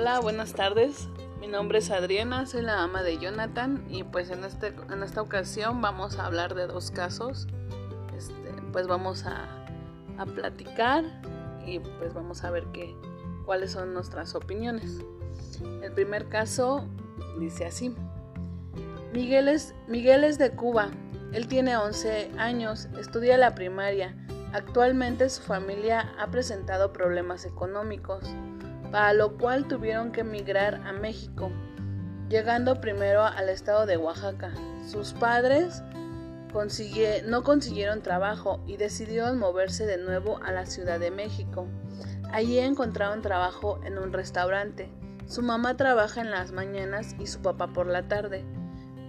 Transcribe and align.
Hola, 0.00 0.18
buenas 0.18 0.54
tardes. 0.54 1.10
Mi 1.40 1.46
nombre 1.46 1.80
es 1.80 1.90
Adriana, 1.90 2.46
soy 2.46 2.62
la 2.62 2.82
ama 2.82 3.02
de 3.02 3.18
Jonathan 3.18 3.84
y 3.90 4.02
pues 4.02 4.30
en, 4.30 4.44
este, 4.44 4.68
en 4.90 5.02
esta 5.02 5.20
ocasión 5.20 5.82
vamos 5.82 6.18
a 6.18 6.24
hablar 6.24 6.54
de 6.54 6.66
dos 6.66 6.90
casos. 6.90 7.46
Este, 8.16 8.50
pues 8.72 8.86
vamos 8.86 9.26
a, 9.26 9.46
a, 10.16 10.24
platicar 10.24 11.04
y 11.66 11.80
pues 11.80 12.14
vamos 12.14 12.44
a 12.44 12.50
ver 12.50 12.64
qué, 12.72 12.96
cuáles 13.44 13.72
son 13.72 13.92
nuestras 13.92 14.34
opiniones. 14.34 15.00
El 15.82 15.92
primer 15.92 16.30
caso 16.30 16.86
dice 17.38 17.66
así. 17.66 17.94
Miguel 19.12 19.48
es, 19.48 19.74
Miguel 19.86 20.24
es 20.24 20.38
de 20.38 20.52
Cuba. 20.52 20.88
Él 21.34 21.46
tiene 21.46 21.76
11 21.76 22.30
años, 22.38 22.88
estudia 22.98 23.36
la 23.36 23.54
primaria. 23.54 24.16
Actualmente 24.54 25.28
su 25.28 25.42
familia 25.42 26.14
ha 26.18 26.30
presentado 26.30 26.90
problemas 26.90 27.44
económicos 27.44 28.24
para 28.90 29.12
lo 29.12 29.36
cual 29.36 29.68
tuvieron 29.68 30.12
que 30.12 30.22
emigrar 30.22 30.80
a 30.86 30.92
México, 30.92 31.50
llegando 32.28 32.80
primero 32.80 33.24
al 33.24 33.48
estado 33.48 33.86
de 33.86 33.96
Oaxaca. 33.96 34.52
Sus 34.86 35.12
padres 35.12 35.82
no 37.26 37.44
consiguieron 37.44 38.02
trabajo 38.02 38.60
y 38.66 38.76
decidieron 38.76 39.38
moverse 39.38 39.86
de 39.86 39.98
nuevo 39.98 40.40
a 40.42 40.50
la 40.50 40.66
Ciudad 40.66 40.98
de 40.98 41.10
México. 41.10 41.66
Allí 42.32 42.58
encontraron 42.58 43.22
trabajo 43.22 43.80
en 43.84 43.98
un 43.98 44.12
restaurante. 44.12 44.90
Su 45.26 45.42
mamá 45.42 45.76
trabaja 45.76 46.20
en 46.20 46.30
las 46.30 46.50
mañanas 46.50 47.14
y 47.20 47.26
su 47.26 47.40
papá 47.40 47.72
por 47.72 47.86
la 47.86 48.08
tarde. 48.08 48.44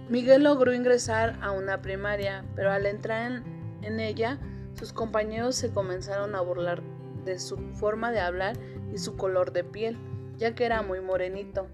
Miguel 0.08 0.44
logró 0.44 0.72
ingresar 0.72 1.36
a 1.42 1.50
una 1.50 1.82
primaria, 1.82 2.44
pero 2.54 2.70
al 2.70 2.86
entrar 2.86 3.32
en, 3.32 3.82
en 3.82 3.98
ella, 3.98 4.38
sus 4.74 4.92
compañeros 4.92 5.56
se 5.56 5.72
comenzaron 5.72 6.34
a 6.34 6.40
burlar 6.40 6.82
de 7.24 7.38
su 7.38 7.56
forma 7.74 8.12
de 8.12 8.20
hablar 8.20 8.56
y 8.92 8.98
su 8.98 9.16
color 9.16 9.52
de 9.52 9.64
piel, 9.64 9.96
ya 10.38 10.54
que 10.54 10.64
era 10.64 10.82
muy 10.82 11.00
morenito. 11.00 11.66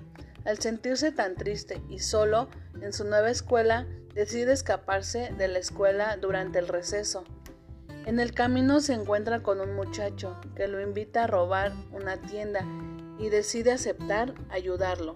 Al 0.45 0.59
sentirse 0.59 1.13
tan 1.13 1.35
triste 1.35 1.83
y 1.89 1.99
solo 1.99 2.49
en 2.81 2.93
su 2.93 3.05
nueva 3.05 3.31
escuela, 3.31 3.87
decide 4.15 4.53
escaparse 4.53 5.33
de 5.37 5.49
la 5.49 5.59
escuela 5.59 6.17
durante 6.17 6.59
el 6.59 6.69
receso. 6.69 7.25
En 8.07 8.21
el 8.21 8.33
camino 8.33 8.81
se 8.81 8.95
encuentra 8.95 9.43
con 9.43 9.61
un 9.61 9.75
muchacho 9.75 10.41
que 10.57 10.67
lo 10.69 10.81
invita 10.81 11.25
a 11.25 11.27
robar 11.27 11.73
una 11.93 12.17
tienda 12.17 12.65
y 13.19 13.29
decide 13.29 13.73
aceptar 13.73 14.35
ayudarlo. 14.49 15.15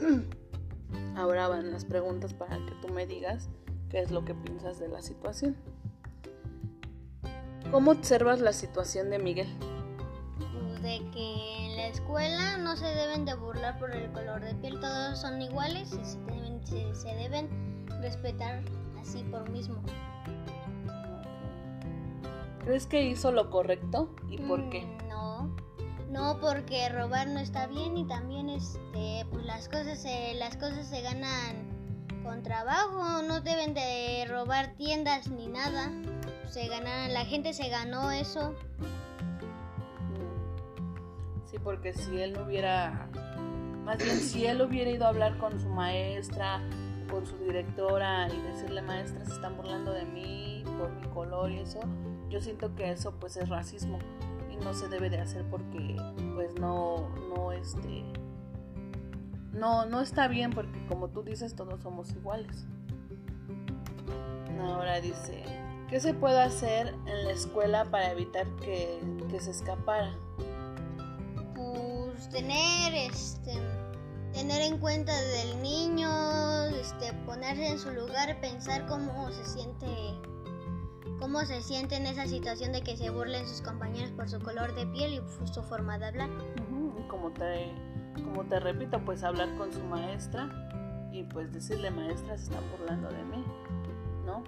Ahora 1.16 1.48
van 1.48 1.70
las 1.70 1.84
preguntas 1.84 2.34
para 2.34 2.56
que 2.56 2.72
tú 2.82 2.92
me 2.92 3.06
digas 3.06 3.48
qué 3.88 4.00
es 4.00 4.10
lo 4.10 4.24
que 4.24 4.34
piensas 4.34 4.78
de 4.78 4.88
la 4.88 5.00
situación. 5.00 5.56
¿Cómo 7.70 7.92
observas 7.92 8.40
la 8.40 8.52
situación 8.52 9.10
de 9.10 9.18
Miguel? 9.18 9.75
De 10.86 11.02
que 11.10 11.66
en 11.66 11.76
la 11.76 11.88
escuela 11.88 12.58
no 12.58 12.76
se 12.76 12.86
deben 12.86 13.24
de 13.24 13.34
burlar 13.34 13.76
por 13.80 13.92
el 13.92 14.08
color 14.12 14.40
de 14.40 14.54
piel, 14.54 14.78
todos 14.78 15.18
son 15.18 15.42
iguales 15.42 15.92
y 15.92 16.04
se 16.04 16.18
deben, 16.20 16.94
se, 16.94 17.08
deben 17.16 17.86
respetar 18.00 18.62
así 19.00 19.24
por 19.24 19.50
mismo. 19.50 19.82
¿Crees 22.64 22.86
que 22.86 23.02
hizo 23.02 23.32
lo 23.32 23.50
correcto 23.50 24.14
y 24.30 24.38
por 24.38 24.70
qué? 24.70 24.82
Mm, 24.82 25.08
no, 25.08 25.56
no 26.08 26.38
porque 26.40 26.88
robar 26.88 27.26
no 27.26 27.40
está 27.40 27.66
bien 27.66 27.96
y 27.96 28.06
también 28.06 28.48
este, 28.48 29.26
pues 29.32 29.44
las 29.44 29.68
cosas 29.68 30.00
se, 30.00 30.34
las 30.34 30.56
cosas 30.56 30.86
se 30.86 31.00
ganan 31.02 31.66
con 32.22 32.44
trabajo, 32.44 33.22
no 33.22 33.40
deben 33.40 33.74
de 33.74 34.24
robar 34.28 34.76
tiendas 34.76 35.28
ni 35.30 35.48
nada. 35.48 35.90
Se 36.48 36.68
ganan, 36.68 37.12
la 37.12 37.24
gente 37.24 37.52
se 37.54 37.68
ganó 37.70 38.12
eso 38.12 38.54
porque 41.58 41.92
si 41.92 42.20
él 42.20 42.32
no 42.32 42.44
hubiera, 42.44 43.08
más 43.84 43.98
bien 43.98 44.16
si 44.16 44.46
él 44.46 44.60
hubiera 44.62 44.90
ido 44.90 45.06
a 45.06 45.08
hablar 45.08 45.38
con 45.38 45.58
su 45.60 45.68
maestra, 45.68 46.60
con 47.10 47.26
su 47.26 47.36
directora 47.38 48.28
y 48.28 48.40
decirle 48.40 48.82
maestra 48.82 49.24
se 49.24 49.32
están 49.32 49.56
burlando 49.56 49.92
de 49.92 50.04
mí 50.04 50.64
por 50.78 50.90
mi 50.90 51.06
color 51.08 51.50
y 51.50 51.58
eso, 51.58 51.80
yo 52.28 52.40
siento 52.40 52.74
que 52.74 52.90
eso 52.90 53.12
pues 53.18 53.36
es 53.36 53.48
racismo 53.48 53.98
y 54.50 54.56
no 54.56 54.74
se 54.74 54.88
debe 54.88 55.10
de 55.10 55.18
hacer 55.18 55.44
porque 55.50 55.96
pues 56.34 56.54
no, 56.58 57.08
no 57.34 57.52
este, 57.52 58.04
no, 59.52 59.86
no 59.86 60.00
está 60.00 60.28
bien 60.28 60.50
porque 60.50 60.84
como 60.86 61.08
tú 61.08 61.22
dices 61.22 61.54
todos 61.54 61.80
somos 61.82 62.12
iguales. 62.12 62.66
Ahora 64.60 65.00
dice, 65.00 65.44
¿qué 65.88 66.00
se 66.00 66.12
puede 66.12 66.40
hacer 66.40 66.88
en 67.06 67.24
la 67.24 67.30
escuela 67.30 67.84
para 67.84 68.10
evitar 68.10 68.46
que, 68.56 69.00
que 69.30 69.40
se 69.40 69.50
escapara? 69.50 70.12
Tener 72.30 72.94
este 72.94 73.52
tener 74.32 74.60
en 74.60 74.78
cuenta 74.78 75.18
del 75.18 75.62
niño, 75.62 76.66
este 76.66 77.12
ponerse 77.24 77.68
en 77.68 77.78
su 77.78 77.90
lugar, 77.90 78.38
pensar 78.40 78.86
cómo 78.86 79.30
se 79.30 79.44
siente 79.44 79.86
cómo 81.20 81.40
se 81.46 81.62
siente 81.62 81.96
en 81.96 82.06
esa 82.06 82.26
situación 82.26 82.72
de 82.72 82.82
que 82.82 82.96
se 82.96 83.08
burlen 83.10 83.48
sus 83.48 83.62
compañeros 83.62 84.10
por 84.12 84.28
su 84.28 84.38
color 84.40 84.74
de 84.74 84.86
piel 84.86 85.14
y 85.14 85.46
su 85.46 85.62
forma 85.62 85.98
de 85.98 86.06
hablar. 86.06 86.30
Como 87.08 87.32
te 87.32 87.72
como 88.22 88.44
te 88.44 88.60
repito, 88.60 89.02
pues 89.04 89.22
hablar 89.22 89.54
con 89.56 89.72
su 89.72 89.82
maestra 89.84 90.48
y 91.12 91.22
pues 91.24 91.52
decirle 91.52 91.90
maestra 91.90 92.36
se 92.36 92.44
están 92.44 92.64
burlando 92.70 93.08
de 93.08 93.22
mí, 93.24 93.44
¿no? 94.24 94.42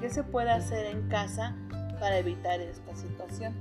¿Qué 0.00 0.08
se 0.10 0.22
puede 0.22 0.50
hacer 0.50 0.86
en 0.86 1.08
casa 1.08 1.56
para 1.98 2.18
evitar 2.18 2.60
esta 2.60 2.94
situación? 2.94 3.54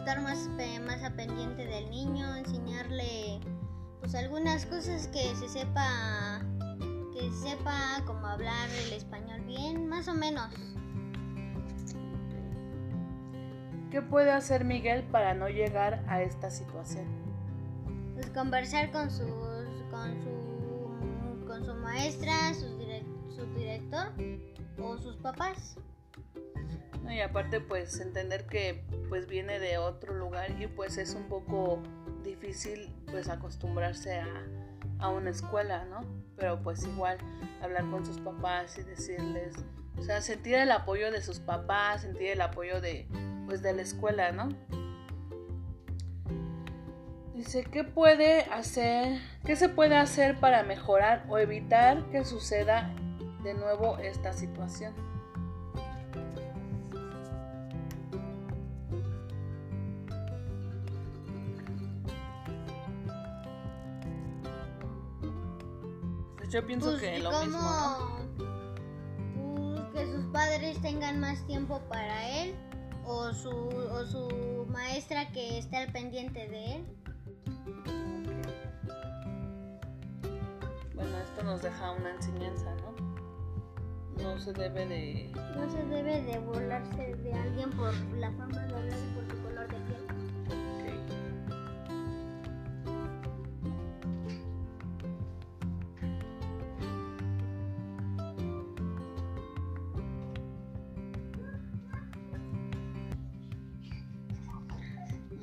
estar 0.00 0.22
más, 0.22 0.48
más 0.86 1.02
a 1.02 1.10
pendiente 1.10 1.66
del 1.66 1.90
niño, 1.90 2.34
enseñarle 2.36 3.38
pues 4.00 4.14
algunas 4.14 4.64
cosas 4.64 5.08
que 5.08 5.34
se 5.34 5.48
sepa 5.48 6.40
que 7.12 7.30
sepa 7.32 8.02
cómo 8.06 8.26
hablar 8.26 8.70
el 8.86 8.94
español 8.94 9.42
bien, 9.42 9.88
más 9.88 10.08
o 10.08 10.14
menos. 10.14 10.48
¿Qué 13.90 14.00
puede 14.00 14.30
hacer 14.30 14.64
Miguel 14.64 15.02
para 15.02 15.34
no 15.34 15.48
llegar 15.48 16.02
a 16.08 16.22
esta 16.22 16.50
situación? 16.50 17.04
Pues 18.14 18.30
conversar 18.30 18.90
con 18.92 19.10
sus 19.10 19.28
con 19.90 20.14
su 20.22 21.46
con 21.46 21.64
su 21.66 21.74
maestra, 21.74 22.54
su, 22.54 22.68
su 23.34 23.44
director 23.54 24.12
o 24.80 24.96
sus 24.96 25.16
papás. 25.16 25.76
Y 27.12 27.20
aparte 27.20 27.60
pues 27.60 28.00
entender 28.00 28.46
que 28.46 28.84
pues 29.08 29.26
viene 29.26 29.58
de 29.58 29.78
otro 29.78 30.14
lugar 30.14 30.50
y 30.60 30.66
pues 30.66 30.98
es 30.98 31.14
un 31.14 31.24
poco 31.24 31.82
difícil 32.22 32.94
pues 33.10 33.28
acostumbrarse 33.28 34.18
a, 34.18 34.26
a 34.98 35.08
una 35.08 35.30
escuela, 35.30 35.84
¿no? 35.84 36.00
Pero 36.36 36.62
pues 36.62 36.84
igual 36.84 37.18
hablar 37.62 37.90
con 37.90 38.04
sus 38.04 38.20
papás 38.20 38.78
y 38.78 38.82
decirles, 38.82 39.54
o 39.98 40.02
sea, 40.02 40.20
sentir 40.20 40.54
el 40.54 40.70
apoyo 40.70 41.10
de 41.10 41.20
sus 41.22 41.40
papás, 41.40 42.02
sentir 42.02 42.28
el 42.28 42.40
apoyo 42.40 42.80
de 42.80 43.06
pues 43.46 43.62
de 43.62 43.72
la 43.72 43.82
escuela, 43.82 44.32
¿no? 44.32 44.48
Dice, 47.34 47.64
¿qué 47.64 47.84
puede 47.84 48.42
hacer? 48.44 49.18
¿Qué 49.44 49.56
se 49.56 49.68
puede 49.68 49.96
hacer 49.96 50.38
para 50.38 50.62
mejorar 50.62 51.24
o 51.28 51.38
evitar 51.38 52.04
que 52.10 52.24
suceda 52.24 52.94
de 53.42 53.54
nuevo 53.54 53.98
esta 53.98 54.32
situación? 54.32 55.09
Yo 66.50 66.66
pienso 66.66 66.90
pues, 66.90 67.00
que 67.00 67.18
lo 67.20 67.30
mismo. 67.44 67.60
Pues, 69.36 69.84
que 69.94 70.12
sus 70.12 70.24
padres 70.32 70.80
tengan 70.82 71.20
más 71.20 71.46
tiempo 71.46 71.80
para 71.88 72.42
él 72.42 72.54
o 73.04 73.32
su, 73.32 73.50
o 73.50 74.04
su 74.04 74.66
maestra 74.68 75.30
que 75.32 75.58
esté 75.58 75.76
al 75.76 75.92
pendiente 75.92 76.48
de 76.48 76.74
él. 76.74 76.86
Bueno, 80.94 81.16
esto 81.18 81.42
nos 81.44 81.62
deja 81.62 81.92
una 81.92 82.10
enseñanza, 82.10 82.74
¿no? 82.76 82.90
No 84.22 84.38
se 84.38 84.52
debe 84.52 84.86
de... 84.86 85.32
No 85.56 85.70
se 85.70 85.82
debe 85.84 86.22
de 86.22 86.38
burlarse 86.40 87.14
de 87.16 87.32
alguien 87.32 87.70
por 87.70 87.94
la 88.16 88.30
forma 88.32 88.58
de 88.58 88.74
hablar 88.74 88.98
y 88.98 89.14
por 89.14 89.36
su 89.36 89.42
color 89.42 89.68
de 89.68 89.76
piel. 89.76 90.09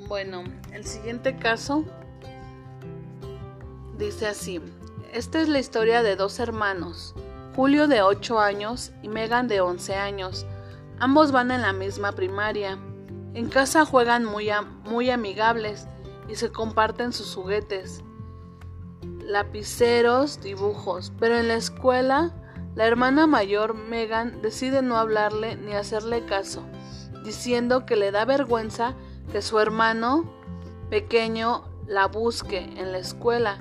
Bueno, 0.08 0.46
el 0.72 0.86
siguiente 0.86 1.38
caso 1.38 1.84
dice 3.98 4.28
así. 4.28 4.62
Esta 5.12 5.42
es 5.42 5.50
la 5.50 5.60
historia 5.60 6.02
de 6.02 6.16
dos 6.16 6.40
hermanos, 6.40 7.14
Julio 7.58 7.88
de 7.88 8.02
8 8.02 8.40
años 8.40 8.92
y 9.02 9.10
Megan 9.10 9.50
de 9.50 9.60
11 9.60 9.96
años. 9.96 10.46
Ambos 11.00 11.34
van 11.34 11.52
en 11.52 11.62
la 11.62 11.74
misma 11.74 12.14
primaria. 12.14 12.78
En 13.34 13.50
casa 13.50 13.86
juegan 13.86 14.24
muy, 14.24 14.50
muy 14.86 15.10
amigables 15.10 15.88
y 16.30 16.36
se 16.36 16.52
comparten 16.52 17.12
sus 17.12 17.36
juguetes, 17.36 18.02
lapiceros, 19.20 20.42
dibujos, 20.42 21.12
pero 21.20 21.38
en 21.38 21.50
la 21.50 21.56
escuela 21.56 22.34
la 22.76 22.86
hermana 22.86 23.28
mayor, 23.28 23.74
Megan, 23.74 24.42
decide 24.42 24.84
no 24.84 24.98
hablarle 24.98 25.56
ni 25.56 25.74
hacerle 25.74 26.26
caso, 26.26 26.64
diciendo 27.26 27.86
que 27.86 27.96
le 27.96 28.12
da 28.12 28.24
vergüenza 28.24 28.96
que 29.32 29.42
su 29.42 29.60
hermano 29.60 30.32
pequeño 30.90 31.64
la 31.88 32.08
busque 32.08 32.60
en 32.60 32.92
la 32.92 32.98
escuela. 32.98 33.60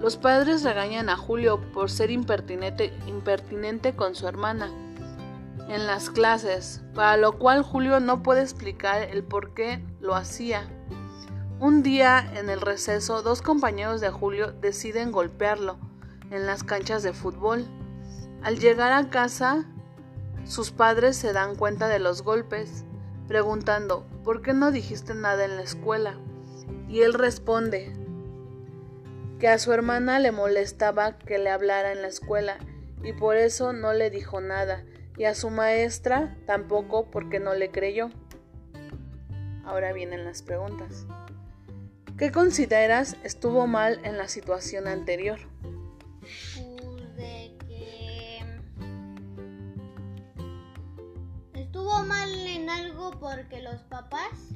Los 0.00 0.16
padres 0.16 0.62
regañan 0.62 1.08
a 1.08 1.16
Julio 1.16 1.60
por 1.72 1.90
ser 1.90 2.10
impertinente, 2.10 2.92
impertinente 3.06 3.94
con 3.94 4.14
su 4.14 4.26
hermana 4.26 4.70
en 5.70 5.86
las 5.86 6.10
clases, 6.10 6.82
para 6.94 7.16
lo 7.16 7.38
cual 7.38 7.62
Julio 7.62 8.00
no 8.00 8.22
puede 8.22 8.42
explicar 8.42 9.02
el 9.02 9.22
por 9.22 9.54
qué 9.54 9.84
lo 10.00 10.16
hacía. 10.16 10.68
Un 11.60 11.82
día 11.82 12.28
en 12.34 12.50
el 12.50 12.60
receso, 12.60 13.22
dos 13.22 13.40
compañeros 13.40 14.00
de 14.00 14.10
Julio 14.10 14.50
deciden 14.50 15.12
golpearlo 15.12 15.78
en 16.30 16.46
las 16.46 16.64
canchas 16.64 17.02
de 17.04 17.12
fútbol. 17.12 17.66
Al 18.42 18.58
llegar 18.58 18.92
a 18.92 19.10
casa, 19.10 19.64
sus 20.44 20.72
padres 20.72 21.16
se 21.16 21.32
dan 21.32 21.54
cuenta 21.54 21.86
de 21.86 22.00
los 22.00 22.22
golpes, 22.22 22.84
preguntando 23.30 24.04
¿por 24.24 24.42
qué 24.42 24.54
no 24.54 24.72
dijiste 24.72 25.14
nada 25.14 25.44
en 25.44 25.54
la 25.54 25.62
escuela? 25.62 26.18
Y 26.88 27.02
él 27.02 27.14
responde 27.14 27.92
que 29.38 29.46
a 29.46 29.56
su 29.60 29.72
hermana 29.72 30.18
le 30.18 30.32
molestaba 30.32 31.16
que 31.16 31.38
le 31.38 31.48
hablara 31.48 31.92
en 31.92 32.02
la 32.02 32.08
escuela 32.08 32.58
y 33.04 33.12
por 33.12 33.36
eso 33.36 33.72
no 33.72 33.92
le 33.92 34.10
dijo 34.10 34.40
nada 34.40 34.84
y 35.16 35.26
a 35.26 35.36
su 35.36 35.48
maestra 35.48 36.36
tampoco 36.44 37.08
porque 37.12 37.38
no 37.38 37.54
le 37.54 37.70
creyó. 37.70 38.10
Ahora 39.64 39.92
vienen 39.92 40.24
las 40.24 40.42
preguntas. 40.42 41.06
¿Qué 42.18 42.32
consideras 42.32 43.16
estuvo 43.22 43.68
mal 43.68 44.00
en 44.02 44.18
la 44.18 44.26
situación 44.26 44.88
anterior? 44.88 45.38
Algo 53.10 53.20
porque 53.20 53.62
los 53.62 53.82
papás 53.82 54.54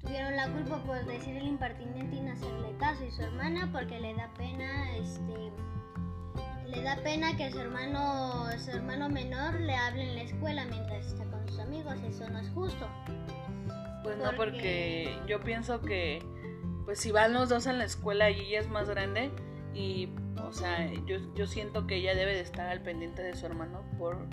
tuvieron 0.00 0.36
la 0.36 0.48
culpa 0.50 0.82
por 0.84 1.04
decir 1.06 1.36
el 1.36 1.46
impertinente 1.46 2.16
y 2.16 2.20
no 2.20 2.32
hacerle 2.32 2.76
caso 2.78 3.04
y 3.04 3.10
su 3.10 3.22
hermana 3.22 3.70
porque 3.72 4.00
le 4.00 4.14
da 4.14 4.32
pena 4.34 4.96
este 4.96 5.52
le 6.66 6.82
da 6.82 6.96
pena 7.02 7.36
que 7.36 7.50
su 7.50 7.60
hermano, 7.60 8.46
su 8.58 8.70
hermano 8.70 9.08
menor 9.08 9.60
le 9.60 9.74
hable 9.74 10.02
en 10.02 10.14
la 10.16 10.22
escuela 10.22 10.64
mientras 10.64 11.06
está 11.06 11.24
con 11.26 11.46
sus 11.46 11.60
amigos. 11.60 11.94
Eso 12.08 12.28
no 12.30 12.38
es 12.40 12.48
justo. 12.50 12.88
Pues 14.02 14.16
no, 14.16 14.32
porque 14.34 15.16
yo 15.28 15.40
pienso 15.40 15.82
que, 15.82 16.20
pues 16.84 16.98
si 16.98 17.12
van 17.12 17.32
los 17.32 17.50
dos 17.50 17.66
en 17.66 17.78
la 17.78 17.84
escuela 17.84 18.30
y 18.30 18.40
ella 18.40 18.60
es 18.60 18.68
más 18.68 18.88
grande, 18.88 19.30
y, 19.72 20.08
o 20.42 20.52
sea, 20.52 20.90
yo, 21.06 21.18
yo 21.34 21.46
siento 21.46 21.86
que 21.86 21.96
ella 21.96 22.14
debe 22.14 22.34
de 22.34 22.40
estar 22.40 22.68
al 22.68 22.80
pendiente 22.80 23.22
de 23.22 23.34
su 23.36 23.46
hermano 23.46 23.82
por, 23.98 24.26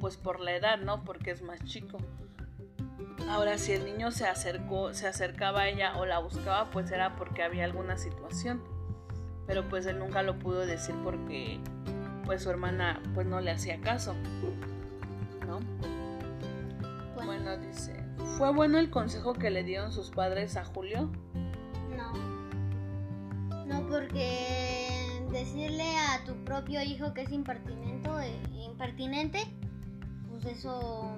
pues 0.00 0.16
por 0.16 0.40
la 0.40 0.56
edad, 0.56 0.78
¿no? 0.78 1.04
Porque 1.04 1.30
es 1.30 1.42
más 1.42 1.62
chico. 1.64 1.98
Ahora, 3.28 3.58
si 3.58 3.72
el 3.72 3.84
niño 3.84 4.10
se 4.10 4.26
acercó, 4.26 4.94
se 4.94 5.06
acercaba 5.06 5.62
a 5.62 5.68
ella 5.68 5.96
o 5.98 6.06
la 6.06 6.18
buscaba, 6.18 6.70
pues 6.70 6.90
era 6.90 7.16
porque 7.16 7.42
había 7.42 7.64
alguna 7.64 7.96
situación 7.98 8.62
pero 9.46 9.68
pues 9.68 9.86
él 9.86 9.98
nunca 9.98 10.22
lo 10.22 10.38
pudo 10.38 10.66
decir 10.66 10.94
porque 11.04 11.60
pues 12.24 12.42
su 12.42 12.50
hermana 12.50 13.00
pues 13.14 13.26
no 13.26 13.40
le 13.40 13.52
hacía 13.52 13.80
caso, 13.80 14.14
¿no? 15.46 15.60
Bueno. 17.14 17.24
bueno, 17.24 17.56
dice, 17.58 18.04
¿fue 18.38 18.52
bueno 18.52 18.78
el 18.78 18.90
consejo 18.90 19.34
que 19.34 19.50
le 19.50 19.62
dieron 19.62 19.92
sus 19.92 20.10
padres 20.10 20.56
a 20.56 20.64
Julio? 20.64 21.12
No. 21.96 22.12
No, 23.64 23.86
porque 23.86 25.22
decirle 25.30 25.96
a 25.96 26.24
tu 26.24 26.34
propio 26.44 26.82
hijo 26.82 27.14
que 27.14 27.22
es 27.22 27.30
impertinente, 27.30 28.10
impertinente, 28.52 29.44
pues 30.28 30.44
eso... 30.46 31.16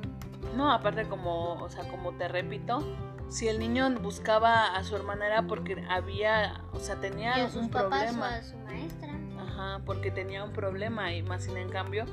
No, 0.57 0.73
aparte 0.73 1.05
como, 1.05 1.55
o 1.55 1.69
sea, 1.69 1.89
como 1.89 2.13
te 2.13 2.29
repito, 2.29 2.83
si 3.29 3.49
el 3.49 3.59
niño 3.59 3.91
buscaba 4.01 4.77
a 4.77 4.85
su 4.85 4.97
hermana 4.97 5.27
era 5.27 5.43
porque 5.43 5.85
había, 5.89 6.63
o 6.73 6.79
sea, 6.79 6.97
tenía 6.97 7.35
un 7.55 7.71
problema. 7.71 8.37
a 8.37 8.43
su 8.43 8.57
maestra. 8.59 9.11
Ajá, 9.39 9.83
porque 9.85 10.11
tenía 10.11 10.45
un 10.45 10.53
problema 10.53 11.13
y 11.13 11.23
más 11.23 11.45
sin 11.45 11.57
en 11.57 11.69
cambio, 11.69 12.07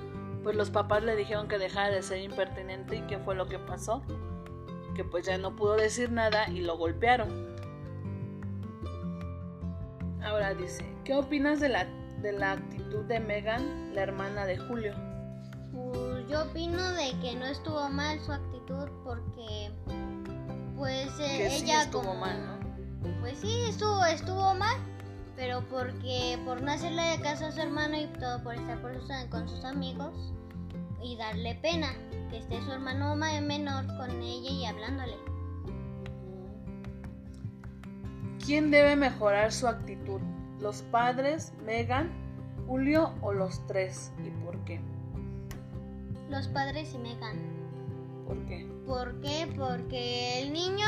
pues 0.43 0.55
los 0.55 0.69
papás 0.69 1.03
le 1.03 1.15
dijeron 1.15 1.47
que 1.47 1.57
dejara 1.57 1.89
de 1.89 2.01
ser 2.03 2.19
impertinente 2.19 2.97
y 2.97 3.01
qué 3.03 3.17
fue 3.17 3.35
lo 3.35 3.47
que 3.47 3.59
pasó, 3.59 4.03
que 4.95 5.03
pues 5.03 5.25
ya 5.25 5.37
no 5.37 5.55
pudo 5.55 5.75
decir 5.75 6.11
nada 6.11 6.49
y 6.49 6.61
lo 6.61 6.77
golpearon. 6.77 7.55
Ahora 10.23 10.53
dice, 10.53 10.85
¿qué 11.03 11.13
opinas 11.13 11.59
de 11.59 11.69
la 11.69 11.85
de 12.21 12.31
la 12.31 12.53
actitud 12.53 13.05
de 13.05 13.19
Megan, 13.19 13.93
la 13.93 14.01
hermana 14.01 14.45
de 14.45 14.57
Julio? 14.57 14.93
Yo 16.29 16.43
opino 16.43 16.91
de 16.93 17.11
que 17.21 17.35
no 17.35 17.45
estuvo 17.45 17.87
mal 17.89 18.19
su 18.19 18.31
actitud 18.31 18.89
porque 19.03 19.71
pues 20.75 21.19
eh, 21.19 21.55
ella 21.55 21.83
estuvo 21.83 22.15
mal, 22.15 22.45
¿no? 22.45 23.19
Pues 23.21 23.37
sí, 23.37 23.65
estuvo, 23.69 24.03
estuvo 24.05 24.55
mal, 24.55 24.77
pero 25.35 25.61
porque 25.69 26.39
por 26.43 26.61
no 26.61 26.71
hacerle 26.71 27.19
caso 27.21 27.45
a 27.45 27.51
su 27.51 27.61
hermano 27.61 27.97
y 27.97 28.07
todo 28.19 28.41
por 28.43 28.55
estar 28.55 29.29
con 29.29 29.47
sus 29.47 29.63
amigos 29.63 30.33
y 31.03 31.15
darle 31.17 31.55
pena 31.55 31.93
que 32.31 32.39
esté 32.39 32.61
su 32.63 32.71
hermano 32.71 33.15
menor 33.15 33.85
con 33.97 34.09
ella 34.21 34.49
y 34.49 34.65
hablándole. 34.65 35.17
¿Quién 38.43 38.71
debe 38.71 38.95
mejorar 38.95 39.51
su 39.51 39.67
actitud? 39.67 40.21
¿Los 40.59 40.81
padres, 40.83 41.53
Megan, 41.63 42.11
Julio 42.67 43.13
o 43.21 43.33
los 43.33 43.65
tres? 43.67 44.11
¿Y 44.23 44.29
por 44.43 44.57
qué? 44.65 44.79
Los 46.29 46.47
padres 46.47 46.93
y 46.93 46.97
Megan. 46.97 47.39
¿Por 48.25 48.45
qué? 48.47 48.67
¿Por 48.85 49.21
qué? 49.21 49.47
Porque 49.55 50.41
el 50.41 50.53
niño 50.53 50.87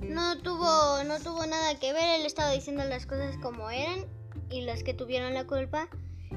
no 0.00 0.38
tuvo, 0.38 1.04
no 1.04 1.18
tuvo 1.18 1.44
nada 1.46 1.78
que 1.78 1.92
ver, 1.92 2.20
él 2.20 2.26
estaba 2.26 2.50
diciendo 2.50 2.84
las 2.84 3.06
cosas 3.06 3.36
como 3.38 3.70
eran 3.70 4.06
y 4.48 4.62
los 4.62 4.82
que 4.82 4.94
tuvieron 4.94 5.34
la 5.34 5.46
culpa 5.46 5.88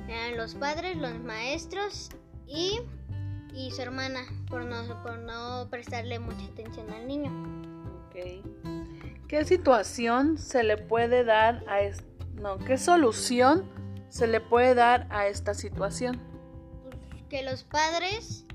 eran 0.07 0.37
los 0.37 0.55
padres, 0.55 0.97
los 0.97 1.17
maestros 1.19 2.09
y, 2.47 2.79
y 3.53 3.71
su 3.71 3.81
hermana 3.81 4.21
por 4.49 4.65
no, 4.65 5.01
por 5.03 5.17
no 5.19 5.67
prestarle 5.69 6.19
mucha 6.19 6.45
atención 6.45 6.89
al 6.91 7.07
niño. 7.07 7.31
¿Qué 9.27 9.45
situación 9.45 10.37
se 10.37 10.63
le 10.63 10.77
puede 10.77 11.23
dar 11.23 11.63
a 11.67 11.79
no, 12.39 12.57
qué 12.59 12.77
solución 12.77 13.63
se 14.09 14.27
le 14.27 14.41
puede 14.41 14.75
dar 14.75 15.07
a 15.09 15.27
esta 15.27 15.53
situación? 15.53 16.32
Que 17.33 17.41
los 17.41 17.63
padres 17.63 18.45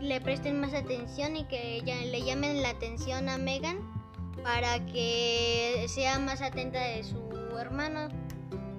le 0.00 0.20
presten 0.20 0.60
más 0.60 0.74
atención 0.74 1.36
y 1.36 1.44
que 1.44 1.80
le 2.10 2.24
llamen 2.24 2.60
la 2.60 2.70
atención 2.70 3.28
a 3.28 3.38
Megan 3.38 3.78
para 4.42 4.84
que 4.86 5.86
sea 5.88 6.18
más 6.18 6.42
atenta 6.42 6.80
de 6.80 7.04
su 7.04 7.30
hermano 7.56 8.08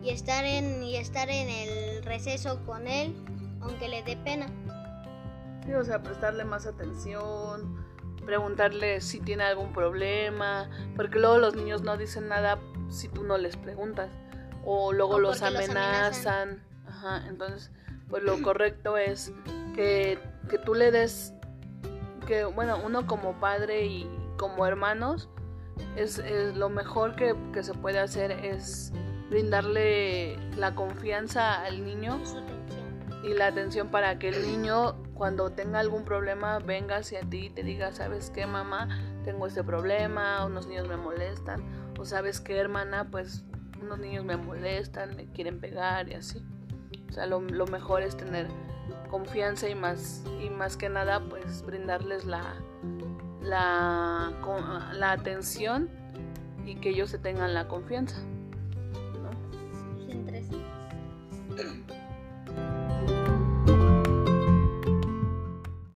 y 0.04 0.10
estar 0.10 0.44
en 0.44 0.84
y 0.84 0.98
estar 0.98 1.30
en 1.30 1.48
el 1.48 2.04
receso 2.04 2.62
con 2.66 2.90
él 2.90 3.16
aunque 3.62 3.88
le 3.88 4.04
dé 4.04 4.18
pena. 4.18 4.48
Sí, 5.66 5.74
o 5.76 5.84
sea, 5.86 6.04
prestarle 6.04 6.44
más 6.44 6.66
atención, 6.66 7.86
preguntarle 8.26 9.00
si 9.00 9.22
tiene 9.22 9.46
algún 9.46 9.72
problema, 9.72 10.70
porque 10.98 11.20
luego 11.20 11.38
los 11.38 11.56
niños 11.56 11.84
no 11.84 11.96
dicen 11.96 12.28
nada 12.28 12.60
si 12.90 13.08
tú 13.08 13.24
no 13.24 13.38
les 13.38 13.56
preguntas 13.56 14.10
o 14.66 14.92
luego 14.92 15.20
los 15.20 15.42
amenazan. 15.42 15.64
los 15.64 15.78
amenazan. 15.78 16.64
Ajá, 16.86 17.28
entonces, 17.30 17.72
pues 18.10 18.24
lo 18.24 18.42
correcto 18.42 18.98
es 18.98 19.34
que 19.76 20.20
que 20.48 20.58
tú 20.58 20.74
le 20.74 20.92
des, 20.92 21.34
que 22.26 22.46
bueno, 22.46 22.80
uno 22.84 23.06
como 23.06 23.40
padre 23.40 23.86
y 23.86 24.10
como 24.38 24.66
hermanos, 24.66 25.30
es, 25.96 26.22
lo 26.56 26.70
mejor 26.70 27.16
que, 27.16 27.36
se 27.62 27.74
puede 27.74 28.00
hacer 28.00 28.32
es 28.32 28.92
brindarle 29.30 30.38
la 30.56 30.74
confianza 30.74 31.62
al 31.64 31.84
niño 31.84 32.20
y 33.24 33.34
la 33.34 33.48
atención 33.48 33.90
para 33.90 34.18
que 34.20 34.30
el 34.30 34.42
niño 34.44 34.96
cuando 35.14 35.52
tenga 35.52 35.80
algún 35.80 36.06
problema 36.06 36.60
venga 36.60 36.98
hacia 36.98 37.22
ti 37.22 37.48
y 37.48 37.50
te 37.50 37.64
diga, 37.64 37.92
¿sabes 37.92 38.32
qué 38.32 38.46
mamá? 38.46 38.88
Tengo 39.26 39.48
este 39.48 39.64
problema, 39.64 40.46
unos 40.46 40.68
niños 40.68 40.88
me 40.88 40.98
molestan, 40.98 41.64
o 42.00 42.06
sabes 42.06 42.40
qué 42.40 42.58
hermana, 42.58 43.10
pues 43.12 43.44
unos 43.82 44.00
niños 44.00 44.24
me 44.24 44.38
molestan, 44.38 45.16
me 45.16 45.26
quieren 45.32 45.60
pegar 45.60 46.08
y 46.10 46.14
así. 46.14 46.44
O 47.10 47.14
sea, 47.14 47.26
lo, 47.26 47.42
lo 47.42 47.66
mejor 47.68 48.02
es 48.02 48.18
tener 48.18 48.48
confianza 49.10 49.70
y 49.70 49.76
más 49.76 50.24
y 50.42 50.50
más 50.50 50.78
que 50.78 50.90
nada 50.90 51.22
pues 51.22 51.64
brindarles 51.66 52.26
la 52.26 52.56
la, 53.42 54.32
la 54.94 55.12
atención 55.12 55.90
y 56.66 56.76
que 56.76 56.90
ellos 56.90 57.10
se 57.10 57.18
tengan 57.18 57.54
la 57.54 57.68
confianza 57.68 58.18